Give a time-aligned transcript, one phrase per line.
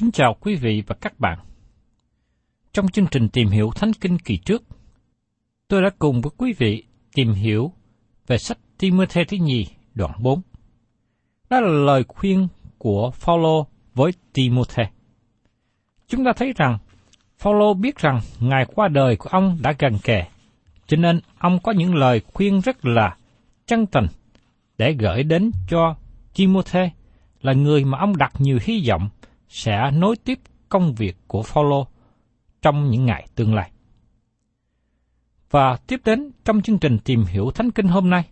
[0.00, 1.38] Kính chào quý vị và các bạn.
[2.72, 4.62] Trong chương trình tìm hiểu Thánh Kinh kỳ trước,
[5.68, 6.84] tôi đã cùng với quý vị
[7.14, 7.72] tìm hiểu
[8.26, 10.40] về sách Timothée thứ nhì đoạn 4.
[11.50, 14.90] Đó là lời khuyên của Phaolô với Timothée.
[16.08, 16.78] Chúng ta thấy rằng
[17.38, 20.24] Phaolô biết rằng ngày qua đời của ông đã gần kề,
[20.86, 23.16] cho nên ông có những lời khuyên rất là
[23.66, 24.06] chân tình
[24.78, 25.96] để gửi đến cho
[26.34, 26.90] Timothée
[27.40, 29.08] là người mà ông đặt nhiều hy vọng
[29.50, 30.38] sẽ nối tiếp
[30.68, 31.86] công việc của Phaolô
[32.62, 33.70] trong những ngày tương lai.
[35.50, 38.28] Và tiếp đến trong chương trình tìm hiểu Thánh Kinh hôm nay,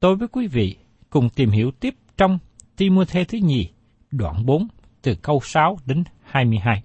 [0.00, 0.76] tôi với quý vị
[1.10, 2.38] cùng tìm hiểu tiếp trong
[2.76, 3.68] Timothée thứ nhì,
[4.10, 4.68] đoạn 4,
[5.02, 6.82] từ câu 6 đến 22.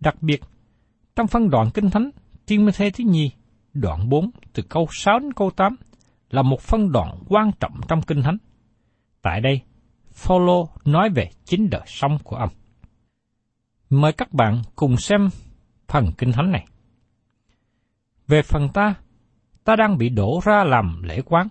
[0.00, 0.40] Đặc biệt,
[1.16, 2.10] trong phân đoạn Kinh Thánh
[2.46, 3.30] Timothée thứ nhì,
[3.72, 5.76] đoạn 4, từ câu 6 đến câu 8,
[6.30, 8.36] là một phân đoạn quan trọng trong Kinh Thánh.
[9.22, 9.60] Tại đây,
[10.16, 12.50] Phaolô nói về chính đời sống của ông.
[13.90, 15.28] Mời các bạn cùng xem
[15.88, 16.66] phần kinh thánh này.
[18.28, 18.94] Về phần ta,
[19.64, 21.48] ta đang bị đổ ra làm lễ quán.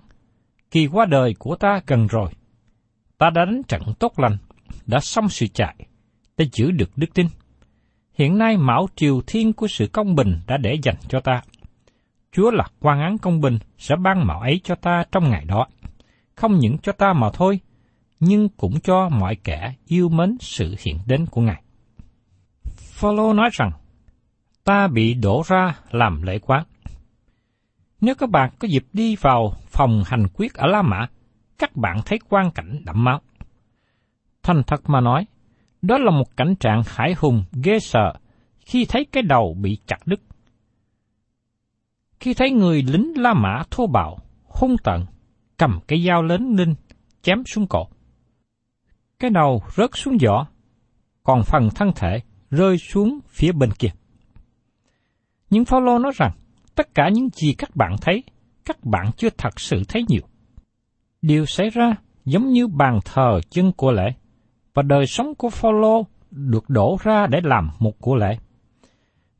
[0.72, 2.30] Kỳ qua đời của ta gần rồi.
[3.18, 4.38] Ta đã đánh trận tốt lành,
[4.86, 5.76] đã xong sự chạy,
[6.38, 7.28] đã giữ được đức tin.
[8.14, 11.42] Hiện nay mão triều thiên của sự công bình đã để dành cho ta.
[12.32, 15.68] Chúa là quan án công bình sẽ ban mạo ấy cho ta trong ngày đó.
[16.36, 17.60] Không những cho ta mà thôi,
[18.20, 21.64] nhưng cũng cho mọi kẻ yêu mến sự hiện đến của Ngài.
[22.76, 23.72] Phaolô nói rằng,
[24.64, 26.64] ta bị đổ ra làm lễ quán.
[28.02, 31.08] Nếu các bạn có dịp đi vào phòng hành quyết ở La Mã,
[31.58, 33.22] các bạn thấy quang cảnh đẫm máu.
[34.44, 35.26] Thành thật mà nói,
[35.82, 38.14] đó là một cảnh trạng hải hùng ghê sợ
[38.60, 40.22] khi thấy cái đầu bị chặt đứt.
[42.20, 45.06] Khi thấy người lính La Mã thô bạo, hung tận,
[45.58, 46.76] cầm cái dao lớn lên,
[47.22, 47.88] chém xuống cổ.
[49.20, 50.46] Cái đầu rớt xuống giỏ,
[51.24, 52.20] còn phần thân thể
[52.52, 53.90] rơi xuống phía bên kia.
[55.50, 56.32] Nhưng Phaolô nói rằng,
[56.76, 58.24] tất cả những gì các bạn thấy,
[58.66, 60.22] các bạn chưa thật sự thấy nhiều.
[61.22, 61.96] Điều xảy ra
[62.26, 64.14] giống như bàn thờ chân của lễ,
[64.74, 68.38] và đời sống của Phaolô được đổ ra để làm một của lễ.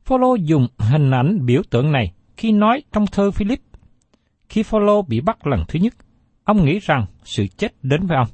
[0.04, 3.60] Phaolô dùng hình ảnh biểu tượng này khi nói trong thơ Philip.
[4.48, 5.94] Khi Phaolô bị bắt lần thứ nhất,
[6.44, 8.28] ông nghĩ rằng sự chết đến với ông.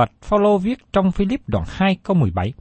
[0.00, 2.52] Và Phaolô viết trong Philip đoạn 2 câu 17.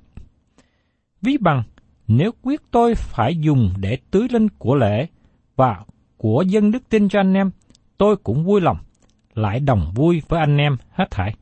[1.21, 1.63] Ví bằng,
[2.07, 5.07] nếu quyết tôi phải dùng để tưới lên của lễ
[5.55, 5.83] và
[6.17, 7.51] của dân đức tin cho anh em,
[7.97, 8.77] tôi cũng vui lòng,
[9.33, 11.35] lại đồng vui với anh em hết thảy.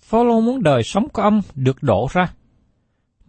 [0.00, 2.32] Phaolô muốn đời sống của ông được đổ ra.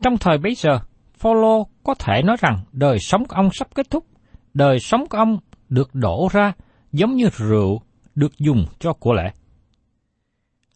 [0.01, 0.80] Trong thời bấy giờ,
[1.18, 4.06] Phaolô có thể nói rằng đời sống của ông sắp kết thúc,
[4.54, 6.54] đời sống của ông được đổ ra
[6.92, 7.81] giống như rượu
[8.16, 9.31] được dùng cho của lễ.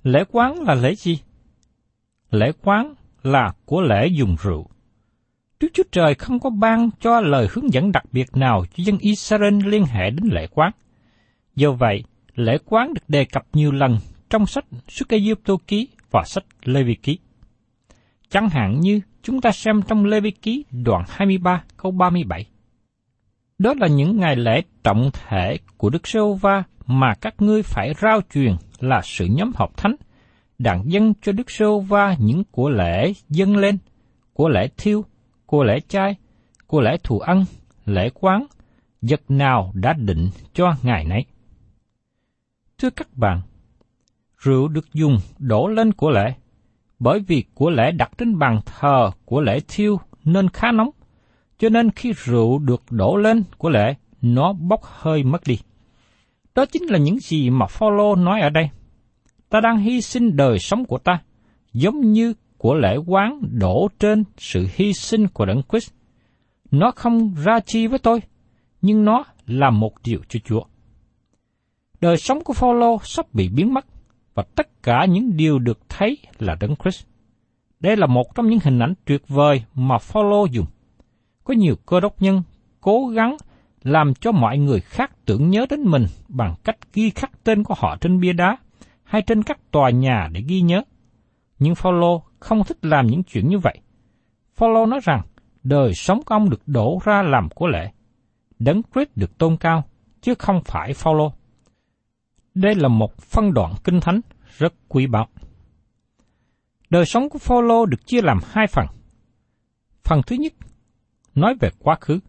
[0.04, 1.20] Lễ quán là lễ gì?
[2.32, 2.94] Lễ quán
[3.24, 4.68] là của lễ dùng rượu.
[5.60, 8.98] Đức Chúa Trời không có ban cho lời hướng dẫn đặc biệt nào cho dân
[8.98, 10.72] Israel liên hệ đến lễ quán.
[11.56, 12.04] Do vậy,
[12.36, 13.98] lễ quán được đề cập nhiều lần
[14.30, 17.20] trong sách Xuất Ai Cập ký và sách Lê Vi ký.
[18.30, 22.46] Chẳng hạn như chúng ta xem trong Lê Vi ký đoạn 23 câu 37.
[23.58, 26.64] Đó là những ngày lễ trọng thể của Đức Sô Va
[27.00, 29.96] mà các ngươi phải rao truyền là sự nhóm họp thánh,
[30.60, 33.78] đặng dân cho Đức Sô Va những của lễ dâng lên,
[34.34, 35.06] của lễ thiêu,
[35.46, 36.16] của lễ chay,
[36.68, 37.46] của lễ thù ăn,
[37.86, 38.46] lễ quán,
[39.02, 41.26] vật nào đã định cho ngày nấy.
[42.78, 43.42] Thưa các bạn,
[44.38, 46.34] rượu được dùng đổ lên của lễ,
[47.00, 50.90] bởi vì của lễ đặt trên bàn thờ của lễ thiêu nên khá nóng,
[51.60, 55.60] cho nên khi rượu được đổ lên của lễ, nó bốc hơi mất đi.
[56.56, 58.70] Đó chính là những gì mà Phaolô nói ở đây.
[59.50, 61.22] Ta đang hy sinh đời sống của ta,
[61.74, 65.94] giống như của lễ quán đổ trên sự hy sinh của Đấng Christ.
[66.72, 68.20] Nó không ra chi với tôi,
[68.82, 70.62] nhưng nó là một điều cho Chúa.
[72.02, 73.86] Đời sống của Phaolô sắp bị biến mất,
[74.34, 77.06] và tất cả những điều được thấy là Đấng Christ.
[77.80, 80.66] Đây là một trong những hình ảnh tuyệt vời mà Phaolô dùng.
[81.44, 82.44] Có nhiều cơ đốc nhân
[82.82, 83.38] cố gắng
[83.84, 87.74] làm cho mọi người khác tưởng nhớ đến mình bằng cách ghi khắc tên của
[87.78, 88.58] họ trên bia đá
[89.04, 90.84] hay trên các tòa nhà để ghi nhớ.
[91.60, 93.78] Nhưng Phaolô không thích làm những chuyện như vậy.
[94.56, 95.22] Phaolô nói rằng
[95.64, 97.92] đời sống của ông được đổ ra làm của lễ.
[98.60, 99.84] Đấng Christ được tôn cao,
[100.22, 101.34] chứ không phải Phaolô.
[102.54, 104.22] Đây là một phân đoạn kinh thánh
[104.58, 105.28] rất quý báu.
[106.90, 108.86] Đời sống của Phaolô được chia làm hai phần.
[110.04, 110.54] Phần thứ nhất
[111.36, 112.20] nói về quá khứ.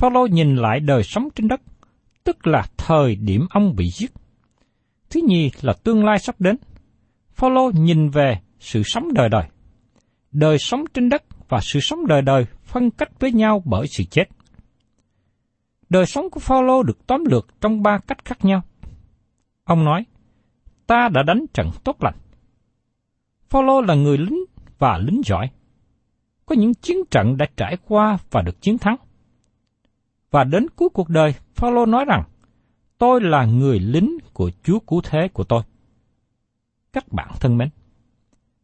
[0.00, 1.60] Phaolô nhìn lại đời sống trên đất,
[2.24, 4.12] tức là thời điểm ông bị giết.
[5.10, 6.56] Thứ nhì là tương lai sắp đến.
[7.32, 9.42] Phaolô nhìn về sự sống đời đời.
[10.32, 14.04] Đời sống trên đất và sự sống đời đời phân cách với nhau bởi sự
[14.04, 14.24] chết.
[15.88, 18.62] Đời sống của Phaolô được tóm lược trong ba cách khác nhau.
[19.64, 20.04] Ông nói,
[20.86, 22.16] ta đã đánh trận tốt lành.
[23.48, 24.44] Phaolô là người lính
[24.78, 25.50] và lính giỏi.
[26.46, 28.96] Có những chiến trận đã trải qua và được chiến thắng.
[30.30, 32.22] Và đến cuối cuộc đời, Phaolô nói rằng,
[32.98, 35.62] tôi là người lính của Chúa cứu thế của tôi.
[36.92, 37.68] Các bạn thân mến,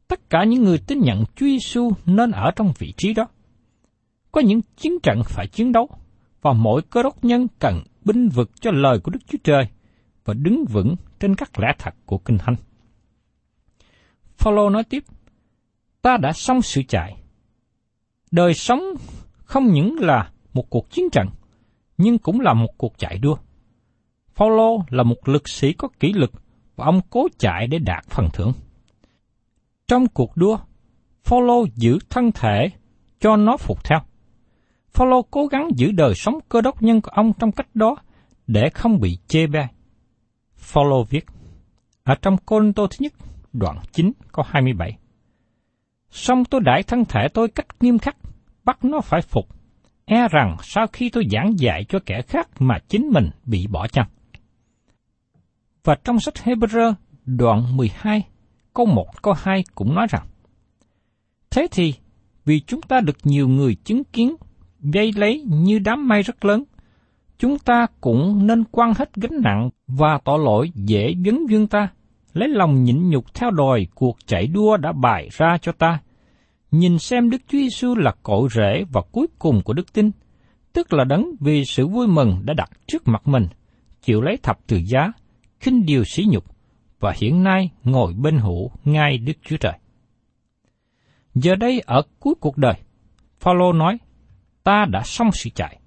[0.09, 3.29] tất cả những người tin nhận Chúa Giêsu nên ở trong vị trí đó.
[4.33, 5.89] Có những chiến trận phải chiến đấu,
[6.43, 9.69] và mỗi cơ đốc nhân cần binh vực cho lời của Đức Chúa Trời
[10.25, 12.57] và đứng vững trên các lẽ thật của Kinh Thánh.
[14.39, 15.05] Phaolô nói tiếp,
[16.03, 17.17] ta đã xong sự chạy.
[18.31, 18.81] Đời sống
[19.37, 21.29] không những là một cuộc chiến trận,
[21.99, 23.37] nhưng cũng là một cuộc chạy đua.
[24.37, 26.33] Paulo là một lực sĩ có kỷ lực
[26.77, 28.53] và ông cố chạy để đạt phần thưởng.
[29.89, 30.59] Trong cuộc đua,
[31.25, 32.71] Paulo giữ thân thể
[33.21, 33.99] cho nó phục theo.
[34.95, 37.97] Paulo cố gắng giữ đời sống cơ đốc nhân của ông trong cách đó
[38.47, 39.69] để không bị chê bai.
[40.75, 41.27] Paulo viết
[42.03, 43.13] ở trong Côn Tô thứ nhất,
[43.53, 44.99] đoạn 9 câu 27.
[46.11, 48.17] Xong tôi đãi thân thể tôi cách nghiêm khắc,
[48.65, 49.56] bắt nó phải phục,
[50.07, 53.87] e rằng sau khi tôi giảng dạy cho kẻ khác mà chính mình bị bỏ
[53.89, 54.07] chăng.
[55.85, 56.95] Và trong sách Hebrew
[57.25, 58.23] đoạn 12,
[58.75, 60.27] câu 1 câu 2 cũng nói rằng,
[61.51, 61.95] Thế thì,
[62.45, 64.37] vì chúng ta được nhiều người chứng kiến
[64.81, 66.65] dây lấy như đám mây rất lớn,
[67.39, 71.89] chúng ta cũng nên quăng hết gánh nặng và tội lỗi dễ dấn dương ta,
[72.33, 75.99] lấy lòng nhịn nhục theo đòi cuộc chạy đua đã bày ra cho ta.
[76.77, 80.11] Nhìn xem Đức Chúa Giêsu là cội rễ và cuối cùng của đức tin,
[80.73, 83.47] tức là đấng vì sự vui mừng đã đặt trước mặt mình,
[84.03, 85.13] chịu lấy thập từ giá,
[85.61, 86.45] khinh điều sỉ nhục,
[87.01, 89.73] và hiện nay ngồi bên hữu ngay Đức Chúa Trời.
[91.35, 92.75] Giờ đây ở cuối cuộc đời,
[93.41, 93.99] Phaolô nói,
[94.63, 95.81] ta đã xong sự chạy.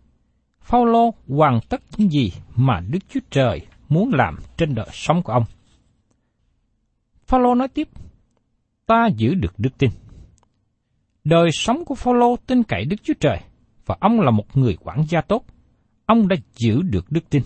[0.61, 5.33] Phaolô hoàn tất những gì mà Đức Chúa Trời muốn làm trên đời sống của
[5.33, 5.43] ông.
[7.27, 7.87] Phaolô nói tiếp,
[8.85, 9.89] ta giữ được đức tin.
[11.29, 13.37] Đời sống của Phaolô tin cậy Đức Chúa Trời
[13.85, 15.45] và ông là một người quản gia tốt.
[16.05, 17.43] Ông đã giữ được đức tin.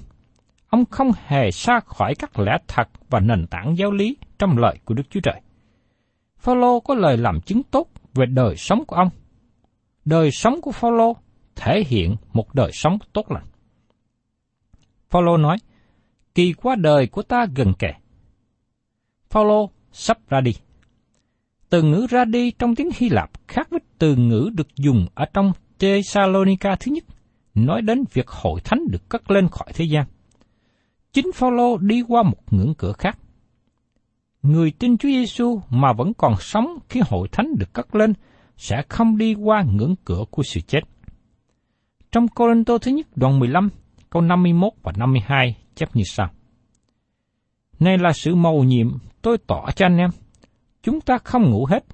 [0.69, 4.79] Ông không hề xa khỏi các lẽ thật và nền tảng giáo lý trong lời
[4.85, 5.41] của Đức Chúa Trời.
[6.37, 9.09] Phaolô có lời làm chứng tốt về đời sống của ông.
[10.05, 11.15] Đời sống của Phaolô
[11.55, 13.45] thể hiện một đời sống tốt lành.
[15.09, 15.57] Phaolô nói,
[16.35, 17.93] kỳ qua đời của ta gần kề.
[19.29, 20.53] Phaolô sắp ra đi.
[21.73, 25.25] Từ ngữ ra đi trong tiếng Hy Lạp khác với từ ngữ được dùng ở
[25.33, 27.03] trong Thessalonica thứ nhất,
[27.53, 30.05] nói đến việc hội thánh được cất lên khỏi thế gian.
[31.13, 33.17] Chính Phaolô đi qua một ngưỡng cửa khác.
[34.43, 38.13] Người tin Chúa Giêsu mà vẫn còn sống khi hội thánh được cất lên
[38.57, 40.81] sẽ không đi qua ngưỡng cửa của sự chết.
[42.11, 42.45] Trong Cô
[42.81, 43.69] thứ nhất đoạn 15,
[44.09, 46.29] câu 51 và 52 chép như sau.
[47.79, 48.87] Này là sự mầu nhiệm
[49.21, 50.09] tôi tỏ cho anh em.
[50.83, 51.85] Chúng ta không ngủ hết,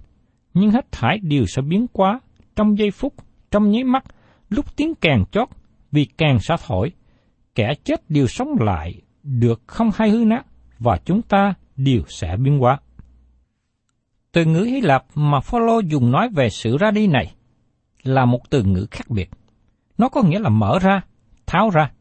[0.53, 2.19] nhưng hết thải đều sẽ biến quá
[2.55, 3.13] trong giây phút,
[3.51, 4.03] trong nháy mắt,
[4.49, 5.49] lúc tiếng càng chót,
[5.91, 6.91] vì càng xa thổi.
[7.55, 10.45] Kẻ chết đều sống lại, được không hay hư nát,
[10.79, 12.79] và chúng ta đều sẽ biến hóa.
[14.31, 17.33] Từ ngữ Hy Lạp mà Phaolô dùng nói về sự ra đi này
[18.03, 19.29] là một từ ngữ khác biệt.
[19.97, 21.01] Nó có nghĩa là mở ra,
[21.45, 21.91] tháo ra.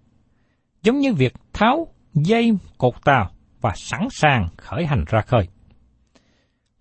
[0.82, 3.30] Giống như việc tháo dây cột tàu
[3.60, 5.48] và sẵn sàng khởi hành ra khơi.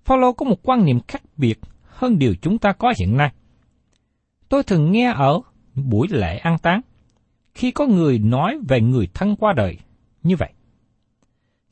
[0.07, 3.31] Phaolô có một quan niệm khác biệt hơn điều chúng ta có hiện nay.
[4.49, 5.41] Tôi thường nghe ở
[5.75, 6.81] buổi lễ an táng,
[7.53, 9.77] khi có người nói về người thân qua đời
[10.23, 10.53] như vậy.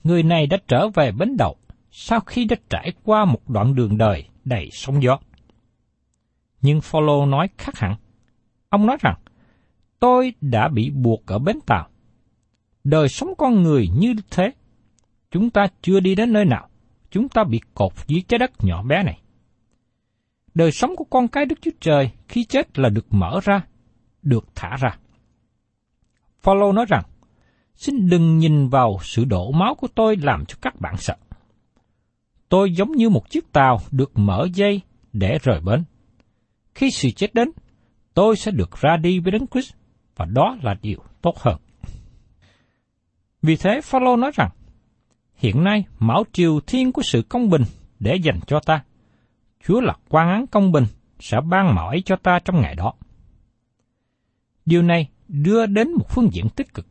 [0.03, 1.55] Người này đã trở về bến đậu
[1.91, 5.19] sau khi đã trải qua một đoạn đường đời đầy sóng gió.
[6.61, 7.95] Nhưng Phaolô nói khác hẳn.
[8.69, 9.19] Ông nói rằng,
[9.99, 11.87] tôi đã bị buộc ở bến tàu.
[12.83, 14.51] Đời sống con người như thế
[15.31, 16.69] chúng ta chưa đi đến nơi nào,
[17.15, 19.19] chúng ta bị cột dưới trái đất nhỏ bé này.
[20.53, 23.61] Đời sống của con cái Đức Chúa Trời khi chết là được mở ra,
[24.21, 24.97] được thả ra.
[26.41, 27.03] Phaolô nói rằng,
[27.75, 31.15] xin đừng nhìn vào sự đổ máu của tôi làm cho các bạn sợ.
[32.49, 34.81] Tôi giống như một chiếc tàu được mở dây
[35.13, 35.83] để rời bến.
[36.73, 37.51] Khi sự chết đến,
[38.13, 39.73] tôi sẽ được ra đi với Đấng Christ
[40.15, 41.57] và đó là điều tốt hơn.
[43.41, 44.49] Vì thế, Phaolô nói rằng,
[45.35, 47.61] hiện nay mão triều thiên của sự công bình
[47.99, 48.83] để dành cho ta.
[49.67, 50.85] Chúa là quan án công bình,
[51.19, 52.93] sẽ ban mỏi cho ta trong ngày đó.
[54.65, 56.87] Điều này đưa đến một phương diện tích cực.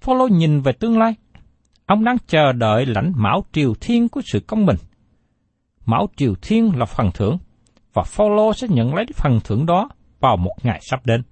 [0.00, 1.14] Phaolô nhìn về tương lai.
[1.86, 4.76] Ông đang chờ đợi lãnh mão triều thiên của sự công bình.
[5.86, 7.38] Mão triều thiên là phần thưởng,
[7.92, 9.88] và Phaolô sẽ nhận lấy phần thưởng đó
[10.20, 11.22] vào một ngày sắp đến.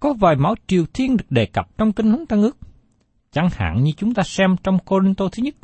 [0.00, 2.56] Có vài mão triều thiên được đề cập trong Kinh Thánh Tăng ước.
[3.34, 5.54] Chẳng hạn như chúng ta xem trong Cô Tô thứ nhất,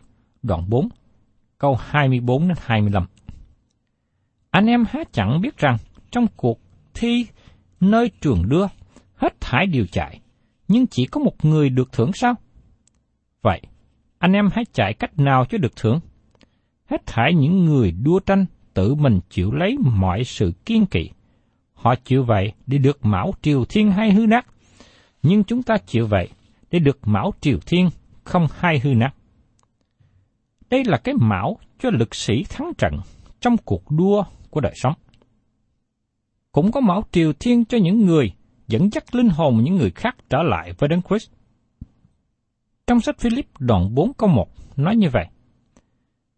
[0.43, 0.89] đoạn 4,
[1.59, 3.07] câu 24 đến 25.
[4.51, 5.77] Anh em há chẳng biết rằng
[6.11, 6.61] trong cuộc
[6.95, 7.27] thi
[7.81, 8.67] nơi trường đưa,
[9.17, 10.21] hết thải đều chạy,
[10.69, 12.35] nhưng chỉ có một người được thưởng sao?
[13.43, 13.61] Vậy,
[14.19, 16.01] anh em hãy chạy cách nào cho được thưởng?
[16.87, 21.11] Hết thải những người đua tranh tự mình chịu lấy mọi sự kiên kỵ.
[21.75, 24.47] Họ chịu vậy để được mão triều thiên hay hư nát,
[25.23, 26.29] nhưng chúng ta chịu vậy
[26.71, 27.89] để được mão triều thiên
[28.25, 29.15] không hai hư nát.
[30.71, 32.93] Đây là cái mão cho lực sĩ thắng trận
[33.41, 34.95] trong cuộc đua của đời sống.
[36.53, 38.33] Cũng có mão triều thiên cho những người
[38.69, 41.31] dẫn dắt linh hồn những người khác trở lại với Đấng Christ.
[42.87, 45.27] Trong sách Philip đoạn 4 câu 1 nói như vậy.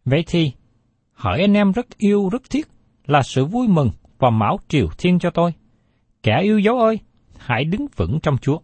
[0.04, 0.52] Vậy thì,
[1.12, 2.68] hỏi anh em rất yêu rất thiết
[3.06, 5.54] là sự vui mừng và mão triều thiên cho tôi.
[6.22, 6.98] Kẻ yêu dấu ơi,
[7.38, 8.58] hãy đứng vững trong Chúa.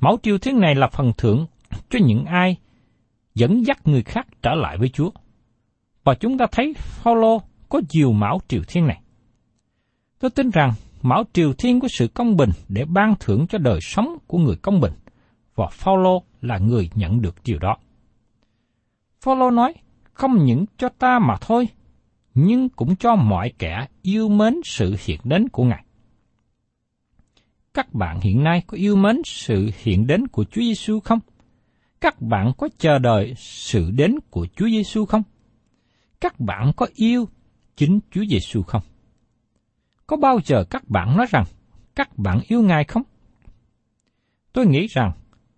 [0.00, 1.46] Mẫu triều thiên này là phần thưởng
[1.90, 2.56] cho những ai
[3.34, 5.10] dẫn dắt người khác trở lại với Chúa.
[6.04, 9.00] Và chúng ta thấy Phaolô có nhiều mão triều thiên này.
[10.18, 13.80] Tôi tin rằng mão triều thiên của sự công bình để ban thưởng cho đời
[13.80, 14.92] sống của người công bình,
[15.54, 17.76] và Phaolô là người nhận được điều đó.
[19.20, 19.74] Phaolô nói,
[20.12, 21.68] không những cho ta mà thôi,
[22.34, 25.84] nhưng cũng cho mọi kẻ yêu mến sự hiện đến của Ngài
[27.78, 31.18] các bạn hiện nay có yêu mến sự hiện đến của Chúa Giêsu không?
[32.00, 35.22] Các bạn có chờ đợi sự đến của Chúa Giêsu không?
[36.20, 37.28] Các bạn có yêu
[37.76, 38.82] chính Chúa Giêsu không?
[40.06, 41.44] Có bao giờ các bạn nói rằng
[41.94, 43.02] các bạn yêu Ngài không?
[44.52, 45.12] Tôi nghĩ rằng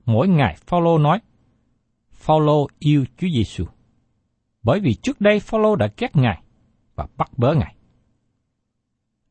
[0.04, 1.20] mỗi ngày Phaolô nói,
[2.10, 3.64] Phaolô yêu Chúa Giêsu.
[4.62, 6.42] Bởi vì trước đây Phaolô đã ghét Ngài
[6.94, 7.74] và bắt bớ Ngài.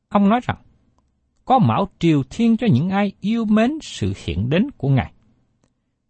[0.10, 0.58] Ông nói rằng
[1.49, 5.13] có mão triều thiên cho những ai yêu mến sự hiện đến của Ngài.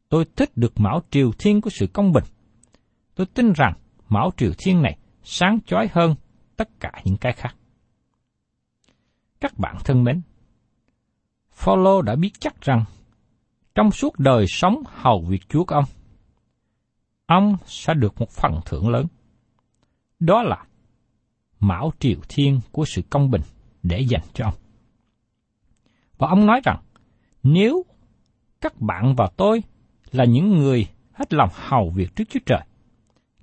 [0.09, 2.23] Tôi thích được mão triều thiên của sự công bình.
[3.15, 3.73] Tôi tin rằng
[4.09, 6.15] mão triều thiên này sáng chói hơn
[6.55, 7.55] tất cả những cái khác.
[9.39, 10.21] Các bạn thân mến,
[11.51, 12.83] Phaolô đã biết chắc rằng
[13.75, 15.85] trong suốt đời sống hầu việc Chúa của ông,
[17.25, 19.05] ông sẽ được một phần thưởng lớn.
[20.19, 20.65] Đó là
[21.59, 23.41] mão triều thiên của sự công bình
[23.83, 24.68] để dành cho ông.
[26.19, 26.79] Và ông nói rằng,
[27.43, 27.85] nếu
[28.61, 29.63] các bạn và tôi
[30.11, 32.61] là những người hết lòng hầu việc trước Chúa Trời,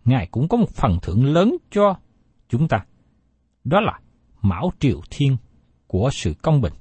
[0.05, 1.97] Ngài cũng có một phần thưởng lớn cho
[2.49, 2.85] chúng ta.
[3.65, 4.01] Đó là
[4.43, 5.37] mão triều thiên
[5.87, 6.73] của sự công bình.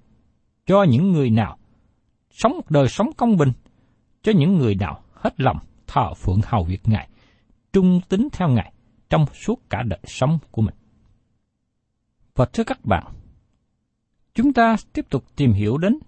[0.66, 1.58] Cho những người nào
[2.32, 3.52] sống một đời sống công bình,
[4.22, 7.10] cho những người nào hết lòng thờ phượng hầu việc Ngài,
[7.74, 8.74] trung tín theo Ngài
[9.10, 10.75] trong suốt cả đời sống của mình.
[12.36, 13.04] Và thưa các bạn,
[14.36, 16.00] chúng ta tiếp tục tìm hiểu đến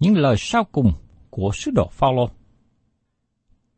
[0.00, 0.92] những lời sau cùng
[1.30, 2.28] của sứ đồ Phaolô.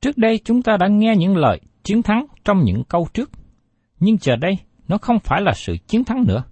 [0.00, 3.30] Trước đây chúng ta đã nghe những lời chiến thắng trong những câu trước,
[4.00, 4.58] nhưng giờ đây
[4.88, 6.44] nó không phải là sự chiến thắng nữa.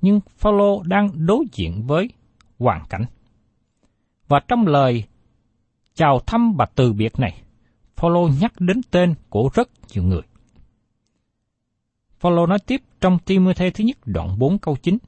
[0.00, 2.10] Nhưng Phaolô đang đối diện với
[2.58, 3.04] hoàn cảnh.
[4.28, 5.04] Và trong lời
[5.94, 7.42] chào thăm và từ biệt này,
[7.96, 10.22] Phaolô nhắc đến tên của rất nhiều người.
[12.18, 14.98] Phaolô nói tiếp trong Timôthê thứ nhất đoạn 4 câu 9.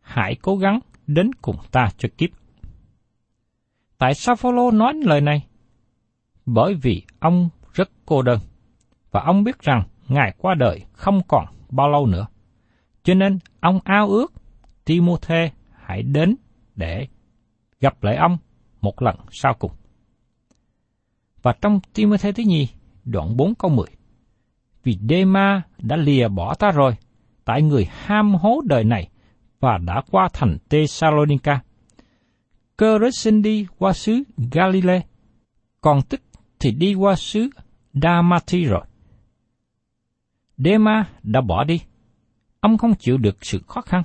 [0.00, 0.80] Hãy cố gắng
[1.14, 2.30] đến cùng ta cho kiếp.
[3.98, 5.46] Tại sao Phaolô nói lời này?
[6.46, 8.38] Bởi vì ông rất cô đơn
[9.10, 12.26] và ông biết rằng ngài qua đời không còn bao lâu nữa.
[13.02, 14.32] Cho nên ông ao ước
[14.84, 16.36] Timôthê hãy đến
[16.76, 17.06] để
[17.80, 18.38] gặp lại ông
[18.80, 19.72] một lần sau cùng.
[21.42, 22.68] Và trong Timôthê thứ nhì,
[23.04, 23.86] đoạn 4 câu 10.
[24.82, 26.96] Vì Đê-ma đã lìa bỏ ta rồi,
[27.44, 29.09] tại người ham hố đời này
[29.60, 31.60] và đã qua thành Thessalonica.
[32.76, 35.02] Cơ rết đi qua xứ Galilee,
[35.80, 36.22] còn tích
[36.58, 37.50] thì đi qua xứ
[37.92, 38.84] Damati rồi.
[40.56, 41.80] Dema đã bỏ đi.
[42.60, 44.02] Ông không chịu được sự khó khăn.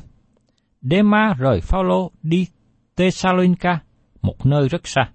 [0.81, 2.47] Dema rời Phaolô đi
[2.95, 3.79] Thessalonica,
[4.21, 5.09] một nơi rất xa.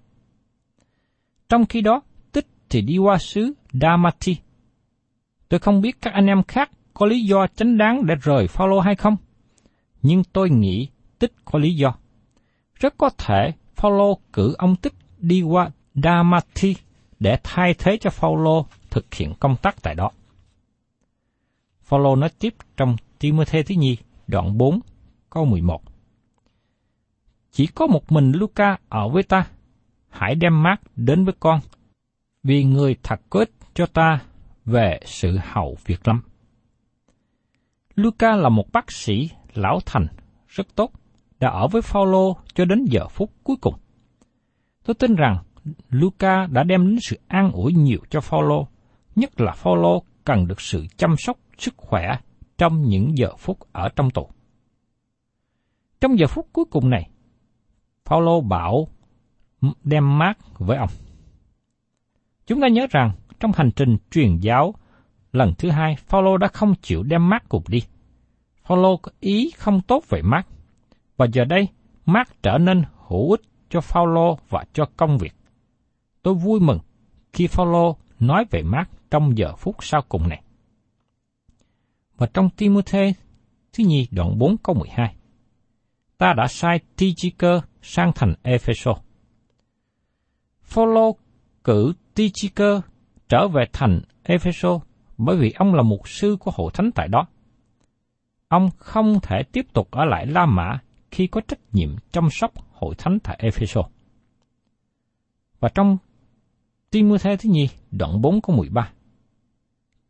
[1.49, 4.37] Trong khi đó, Tích thì đi qua xứ Damati.
[5.49, 8.81] Tôi không biết các anh em khác có lý do chánh đáng để rời Phaolô
[8.81, 9.17] hay không,
[10.03, 10.89] nhưng tôi nghĩ
[11.19, 11.95] Tích có lý do.
[12.75, 16.77] Rất có thể Phaolô cử ông Tích đi qua Damati
[17.21, 20.11] để thay thế cho Phaolô thực hiện công tác tại đó.
[21.83, 23.97] Phaolô nói tiếp trong Timôthê thứ nhì,
[24.27, 24.81] đoạn 4,
[25.31, 25.83] câu 11.
[27.53, 29.47] Chỉ có một mình Luca ở với ta,
[30.09, 31.61] hãy đem mát đến với con,
[32.43, 34.21] vì người thật có ích cho ta
[34.65, 36.23] về sự hậu việc lắm.
[37.95, 40.07] Luca là một bác sĩ lão thành
[40.49, 40.93] rất tốt,
[41.41, 43.75] đã ở với Phaolô cho đến giờ phút cuối cùng.
[44.85, 45.37] Tôi tin rằng
[45.89, 48.69] Luca đã đem đến sự an ủi nhiều cho Phaolô,
[49.17, 52.19] nhất là Phaolô cần được sự chăm sóc sức khỏe
[52.59, 54.31] trong những giờ phút ở trong tù.
[56.01, 57.11] Trong giờ phút cuối cùng này,
[58.05, 58.89] Phaolô bảo
[59.85, 60.91] đem mát với ông.
[62.47, 64.75] Chúng ta nhớ rằng trong hành trình truyền giáo
[65.33, 67.83] lần thứ hai, Phaolô đã không chịu đem mát cùng đi.
[68.65, 70.47] Phaolô có ý không tốt về mát,
[71.17, 71.69] và giờ đây
[72.07, 75.33] mát trở nên hữu ích cho Phaolô và cho công việc.
[76.23, 76.79] Tôi vui mừng
[77.33, 80.43] khi Phaolô nói về mát trong giờ phút sau cùng này.
[82.17, 83.13] Và trong Timôthê
[83.73, 85.15] thứ nhì đoạn 4 câu 12,
[86.19, 88.99] ta đã sai Tychicơ sang thành Ephesos.
[90.63, 91.17] Phaolô
[91.65, 92.81] cử Tychicơ
[93.29, 94.83] trở về thành Ephesos
[95.19, 97.27] bởi vì ông là mục sư của hội thánh tại đó.
[98.51, 100.79] Ông không thể tiếp tục ở lại La Mã
[101.11, 103.87] khi có trách nhiệm chăm sóc hội thánh tại Ephesos.
[105.61, 105.97] Và trong
[106.91, 108.91] Timothée thứ nhì, đoạn 4 câu 13.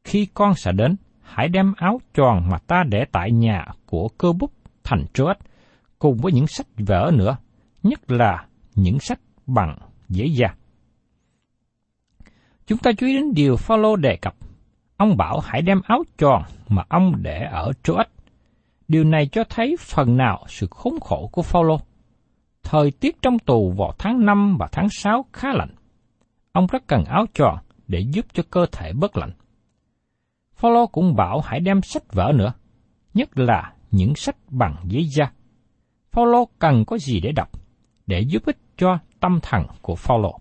[0.05, 4.33] Khi con sẽ đến, hãy đem áo tròn mà ta để tại nhà của cơ
[4.33, 4.53] bút
[4.85, 5.37] thành Troas,
[5.99, 7.37] cùng với những sách vở nữa,
[7.83, 10.57] nhất là những sách bằng dễ dàng
[12.67, 14.35] Chúng ta chú ý đến điều Phaolô đề cập.
[14.97, 18.07] Ông bảo hãy đem áo tròn mà ông để ở Troas.
[18.91, 21.81] Điều này cho thấy phần nào sự khốn khổ của Phaolô.
[22.63, 25.75] Thời tiết trong tù vào tháng 5 và tháng 6 khá lạnh.
[26.53, 29.31] Ông rất cần áo tròn để giúp cho cơ thể bớt lạnh.
[30.55, 32.53] Phaolô cũng bảo hãy đem sách vở nữa,
[33.15, 35.33] nhất là những sách bằng giấy da.
[36.11, 37.49] Phaolô cần có gì để đọc,
[38.07, 40.39] để giúp ích cho tâm thần của Phaolô.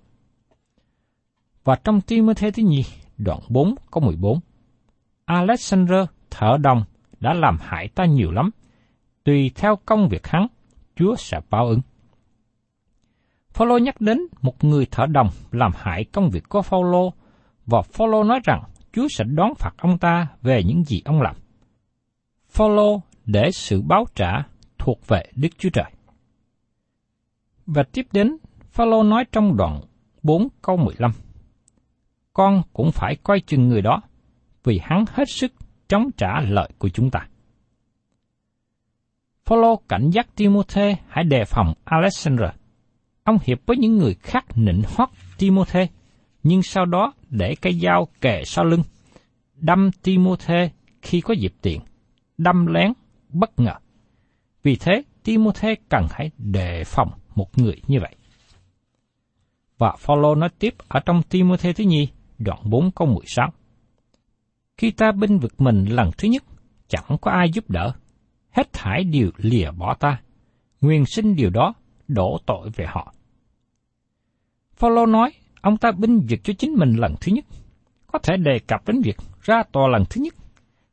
[1.63, 2.83] Và trong Timothée thứ nhì,
[3.17, 4.39] đoạn 4 câu 14,
[5.25, 6.83] Alexander thợ đồng
[7.19, 8.49] đã làm hại ta nhiều lắm.
[9.23, 10.47] Tùy theo công việc hắn,
[10.95, 11.81] Chúa sẽ báo ứng.
[13.53, 17.13] Phaolô nhắc đến một người thợ đồng làm hại công việc của Phaolô
[17.65, 21.35] và Phaolô nói rằng Chúa sẽ đón phạt ông ta về những gì ông làm.
[22.49, 24.43] Phaolô để sự báo trả
[24.77, 25.91] thuộc về Đức Chúa Trời.
[27.65, 28.37] Và tiếp đến,
[28.71, 29.81] Phaolô nói trong đoạn
[30.23, 31.11] 4 câu 15.
[32.33, 34.01] Con cũng phải coi chừng người đó,
[34.63, 35.51] vì hắn hết sức
[35.89, 37.19] chống trả lợi của chúng ta.
[39.45, 42.49] Phaolô cảnh giác Timothy hãy đề phòng Alexander.
[43.23, 45.79] Ông hiệp với những người khác nịnh hót Timothy,
[46.43, 48.83] nhưng sau đó để cây dao kề sau lưng
[49.55, 50.69] đâm Timothy
[51.01, 51.81] khi có dịp tiện,
[52.37, 52.93] đâm lén,
[53.29, 53.73] bất ngờ.
[54.63, 58.15] Vì thế, Timothy cần phải đề phòng một người như vậy.
[59.77, 63.53] Và Phaolô nói tiếp ở trong Timothy thứ nhì, đoạn 4 câu 16.
[64.79, 66.43] Khi ta binh vực mình lần thứ nhất,
[66.87, 67.91] chẳng có ai giúp đỡ,
[68.51, 70.21] hết thải đều lìa bỏ ta,
[70.81, 71.73] nguyên sinh điều đó
[72.07, 73.13] đổ tội về họ.
[74.73, 77.45] Phaolô nói, ông ta binh vực cho chính mình lần thứ nhất,
[78.07, 80.33] có thể đề cập đến việc ra tòa lần thứ nhất,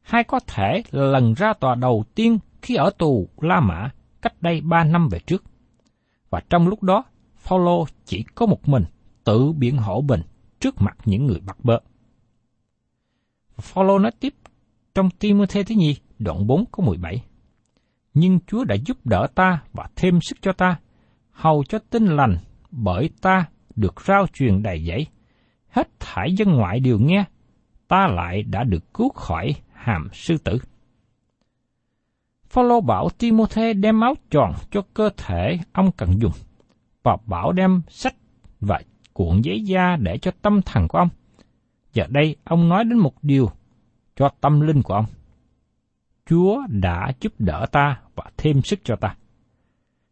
[0.02, 3.90] hay có thể là lần ra tòa đầu tiên khi ở tù La Mã
[4.22, 5.44] cách đây ba năm về trước.
[6.30, 7.04] Và trong lúc đó,
[7.36, 8.84] Phaolô chỉ có một mình
[9.24, 10.22] tự biện hộ mình
[10.60, 11.78] trước mặt những người bắt bớ.
[13.58, 14.34] Phaolô nói tiếp
[14.94, 17.22] trong Timôthê thứ nhì, đoạn 4 câu 17.
[18.14, 20.76] Nhưng Chúa đã giúp đỡ ta và thêm sức cho ta,
[21.30, 22.36] hầu cho tin lành
[22.70, 25.06] bởi ta được rao truyền đầy dẫy.
[25.68, 27.24] Hết thải dân ngoại đều nghe,
[27.88, 30.58] ta lại đã được cứu khỏi hàm sư tử.
[32.48, 36.32] Phaolô bảo Timôthê đem áo tròn cho cơ thể ông cần dùng,
[37.02, 38.14] và bảo đem sách
[38.60, 38.80] và
[39.12, 41.08] cuộn giấy da để cho tâm thần của ông.
[41.96, 43.50] Giờ đây ông nói đến một điều
[44.16, 45.06] cho tâm linh của ông.
[46.26, 49.16] Chúa đã giúp đỡ ta và thêm sức cho ta.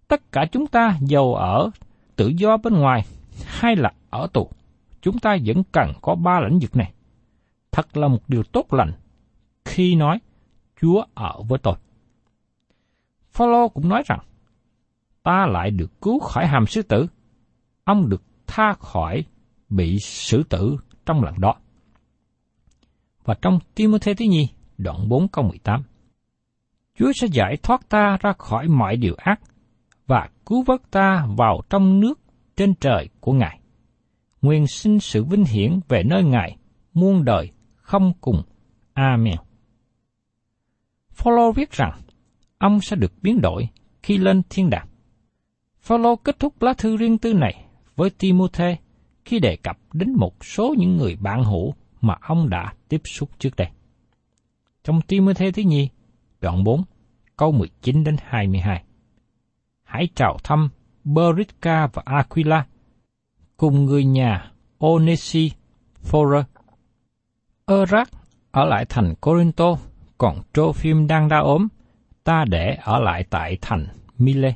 [0.08, 1.70] Tất cả chúng ta giàu ở
[2.16, 3.04] tự do bên ngoài
[3.46, 4.50] hay là ở tù,
[5.00, 6.92] chúng ta vẫn cần có ba lĩnh vực này.
[7.72, 8.92] Thật là một điều tốt lành
[9.64, 10.18] khi nói
[10.80, 11.74] Chúa ở với tôi.
[13.30, 14.20] Phaolô cũng nói rằng,
[15.22, 17.06] ta lại được cứu khỏi hàm sư tử.
[17.84, 19.24] Ông được tha khỏi
[19.68, 21.54] bị xử tử trong lần đó.
[23.24, 25.82] Và trong Timothy thứ nhì, đoạn 4 câu 18.
[26.98, 29.40] Chúa sẽ giải thoát ta ra khỏi mọi điều ác
[30.06, 32.20] và cứu vớt ta vào trong nước
[32.56, 33.60] trên trời của Ngài.
[34.42, 36.56] Nguyên xin sự vinh hiển về nơi Ngài,
[36.94, 38.42] muôn đời không cùng.
[38.92, 39.36] Amen.
[41.10, 42.00] Phaolô viết rằng,
[42.58, 43.68] ông sẽ được biến đổi
[44.02, 44.86] khi lên thiên đàng.
[45.80, 47.64] Phaolô kết thúc lá thư riêng tư này
[47.96, 48.76] với Timôthê
[49.24, 51.74] khi đề cập đến một số những người bạn hữu
[52.06, 53.68] mà ông đã tiếp xúc trước đây.
[54.84, 55.88] Trong Timôthê thứ nhì,
[56.40, 56.82] đoạn 4,
[57.36, 58.84] câu 19 đến 22.
[59.82, 60.68] Hãy chào thăm
[61.04, 62.66] Berica và Aquila
[63.56, 66.46] cùng người nhà Onesiphorus.
[67.66, 68.08] Erac
[68.50, 69.76] ở lại thành Corinto,
[70.18, 71.68] còn Trophim đang đau ốm,
[72.24, 73.86] ta để ở lại tại thành
[74.18, 74.54] Mile.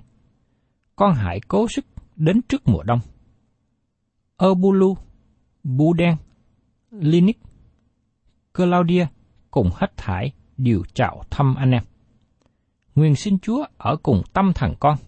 [0.97, 1.85] Con hãy cố sức
[2.17, 3.01] đến trước mùa đông.
[4.39, 4.97] Erbulu,
[5.65, 6.17] Buden,
[6.91, 7.37] Linux,
[8.55, 9.07] Claudia
[9.51, 11.83] cùng hết thải đều chào thăm anh em.
[12.95, 14.99] Nguyên xin Chúa ở cùng tâm thần con,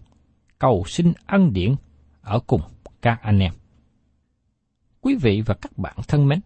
[0.59, 1.75] cầu xin ân điển
[2.21, 2.61] ở cùng
[3.01, 3.53] các anh em.
[5.01, 6.39] Quý vị và các bạn thân mến,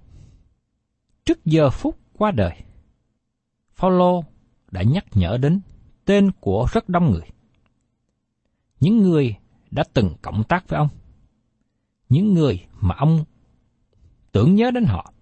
[1.26, 2.64] trước giờ phút qua đời,
[3.74, 4.24] Phaolô
[4.72, 5.62] đã nhắc nhở đến
[6.06, 7.28] tên của rất đông người.
[8.80, 9.36] Những người
[9.72, 10.90] đã từng cộng tác với ông.
[12.10, 13.24] Những người mà ông
[14.32, 15.14] tưởng nhớ đến họ,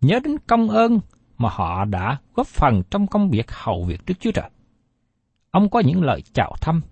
[0.00, 1.00] nhớ đến công ơn
[1.38, 4.50] mà họ đã góp phần trong công việc hầu việc Đức Chúa Trời.
[5.50, 6.82] Ông có những lời chào thăm,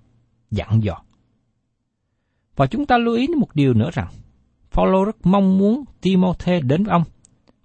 [0.50, 1.02] dặn dò.
[2.56, 4.08] Và chúng ta lưu ý đến một điều nữa rằng,
[4.70, 7.04] Phaolô rất mong muốn Timothy đến với ông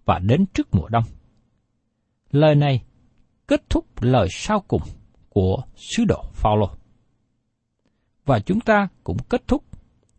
[0.05, 1.03] và đến trước mùa đông.
[2.31, 2.83] Lời này
[3.47, 4.81] kết thúc lời sau cùng
[5.29, 6.69] của sứ đồ Phaolô.
[8.25, 9.63] Và chúng ta cũng kết thúc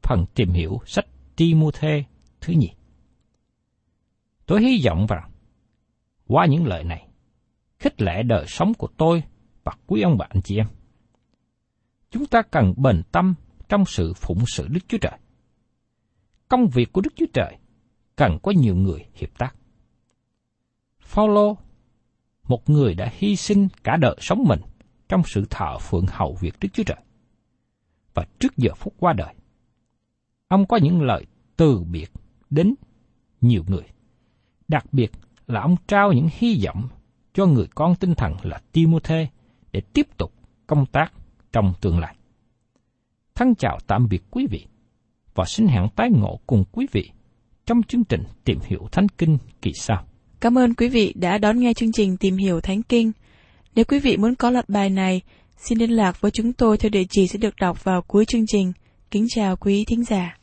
[0.03, 1.07] phần tìm hiểu sách
[1.37, 2.05] Timothy
[2.41, 2.71] thứ nhì.
[4.53, 5.31] Tôi hy vọng rằng
[6.27, 7.09] qua những lời này,
[7.79, 9.23] khích lệ đời sống của tôi
[9.65, 10.67] và quý ông bà anh chị em.
[12.11, 13.35] Chúng ta cần bền tâm
[13.69, 15.19] trong sự phụng sự Đức Chúa Trời.
[16.49, 17.59] Công việc của Đức Chúa Trời
[18.17, 19.57] cần có nhiều người hiệp tác.
[21.01, 21.57] Phaolô,
[22.43, 24.61] một người đã hy sinh cả đời sống mình
[25.09, 27.01] trong sự thờ phượng hầu việc Đức Chúa Trời.
[28.15, 29.35] Và trước giờ phút qua đời,
[30.49, 32.13] ông có những lời từ biệt
[32.51, 32.75] đến
[33.41, 33.85] nhiều người.
[34.73, 35.13] Đặc biệt
[35.47, 36.89] là ông trao những hy vọng
[37.35, 39.27] cho người con tinh thần là Timothy
[39.73, 40.33] để tiếp tục
[40.67, 41.13] công tác
[41.53, 42.17] trong tương lai.
[43.35, 44.67] Thân chào tạm biệt quý vị
[45.35, 47.11] và xin hẹn tái ngộ cùng quý vị
[47.67, 50.05] trong chương trình Tìm hiểu Thánh Kinh kỳ sau.
[50.41, 53.13] Cảm ơn quý vị đã đón nghe chương trình Tìm hiểu Thánh Kinh.
[53.75, 55.21] Nếu quý vị muốn có loạt bài này,
[55.57, 58.47] xin liên lạc với chúng tôi theo địa chỉ sẽ được đọc vào cuối chương
[58.47, 58.73] trình.
[59.11, 60.37] Kính chào quý thính giả.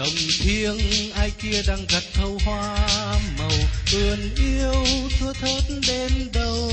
[0.00, 2.88] Rộng thiêng ai kia đang gặt thâu hoa
[3.38, 3.50] màu
[3.92, 4.84] ươn yêu
[5.18, 6.72] thưa thớt đến đâu?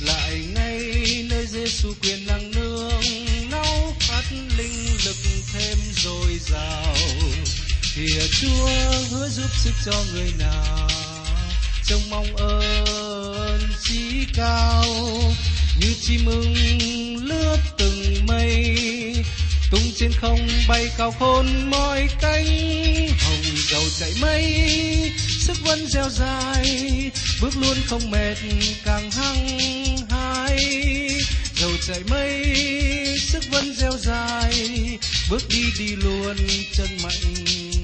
[0.00, 0.80] Lại ngay
[1.30, 3.02] nơi Giêsu quyền năng nương,
[3.50, 4.22] nấu phát
[4.58, 5.16] linh lực
[5.52, 6.96] thêm dồi dào.
[7.94, 8.68] Thìa Chúa
[9.10, 10.88] hứa giúp sức cho người nào,
[11.84, 14.84] trông mong ơn chí cao.
[15.80, 18.95] Như chim ưng lướt từng mây
[19.70, 22.46] tung trên không bay cao khôn, mọi cánh
[23.20, 24.70] hồng dầu chạy mây.
[25.40, 27.10] Sức vẫn dẻo dài,
[27.42, 28.36] bước luôn không mệt,
[28.84, 30.58] càng hăng hái.
[31.56, 32.54] Dầu chạy mây,
[33.20, 34.52] sức vẫn dẻo dài,
[35.30, 36.36] bước đi đi luôn
[36.72, 37.34] chân mạnh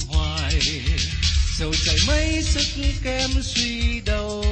[0.09, 0.61] hoài.
[1.59, 4.45] Dầu chạy mây, sức kem suy đâu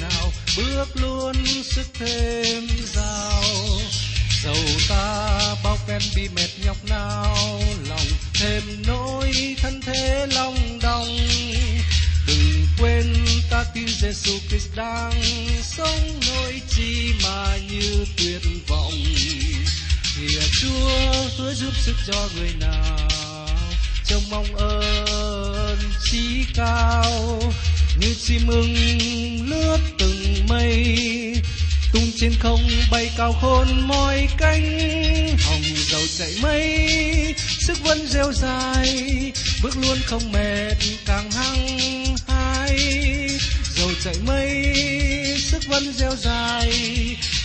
[0.00, 1.34] nào, bước luôn
[1.64, 3.42] sức thêm giàu
[4.46, 4.54] dầu
[4.88, 5.25] ta
[5.96, 11.18] em bị mệt nhọc nao lòng thêm nỗi thân thế long đong.
[12.26, 13.14] Đừng quên
[13.50, 15.22] ta tin Giêsu Christ đang
[15.62, 18.92] sống nỗi chi mà như tuyệt vọng.
[20.16, 23.08] Kìa Chúa hứa giúp sức cho người nào,
[24.04, 27.40] trông mong ơn chí cao.
[28.00, 28.76] Như chim ưng
[29.50, 30.96] lướt từng mây
[31.92, 34.78] tung trên không bay cao khôn mọi cánh,
[35.44, 36.88] hồng dầu chạy mây,
[37.58, 42.78] sức vẫn rêu dài, bước luôn không mệt càng hăng hái.
[43.76, 44.74] Dầu chạy mây,
[45.38, 46.70] sức vẫn rêu dài,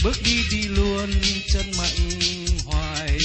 [0.03, 1.11] bước đi đi luôn
[1.53, 2.09] chân mạnh
[2.65, 3.17] hoài.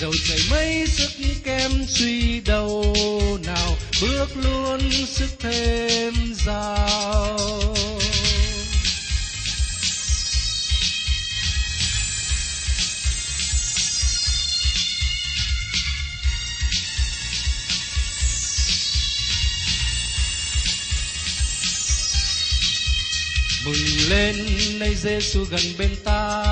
[0.00, 1.10] Dầu chạy mây, sức
[1.44, 2.96] kem suy đầu
[3.44, 7.64] nào, bước luôn sức thêm giàu
[23.64, 24.36] mừng lên
[24.78, 26.44] nay Giêsu gần bên ta,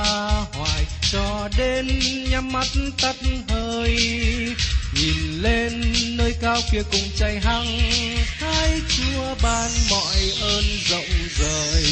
[0.52, 1.88] hoài cho đến
[2.30, 2.66] nhắm mắt
[3.02, 3.16] tắt
[3.48, 3.96] hơi.
[4.94, 7.78] Nhìn lên nơi cao kia cùng chạy hăng
[8.38, 11.84] hai Chúa ban mọi ơn rộng rời.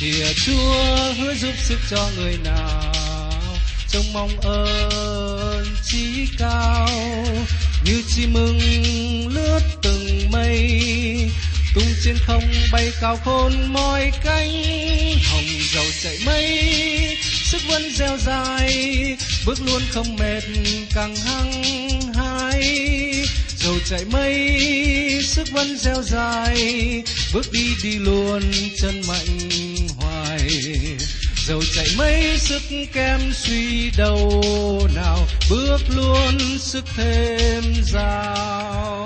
[0.00, 2.92] Kìa Chúa hứa giúp sức cho người nào
[3.88, 6.88] trông mong ơn chí cao.
[7.84, 8.58] Như chim mừng
[9.28, 11.15] lướt từng mây
[11.76, 14.50] tung trên không bay cao khôn mọi cánh,
[15.32, 18.72] hồng dầu chạy mây, sức vẫn dẻo dài,
[19.46, 20.42] bước luôn không mệt
[20.94, 21.62] càng hăng
[22.14, 22.62] hái.
[23.58, 24.60] Dầu chạy mây,
[25.22, 26.56] sức vẫn dẻo dài,
[27.34, 28.42] bước đi đi luôn
[28.80, 29.48] chân mạnh
[29.96, 30.48] hoài.
[31.46, 32.62] Dầu chạy mây, sức
[32.92, 34.42] kem suy đầu
[34.94, 35.18] nào,
[35.50, 39.05] bước luôn sức thêm dao.